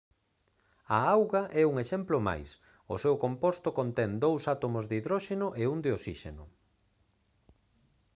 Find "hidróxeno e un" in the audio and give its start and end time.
4.99-5.77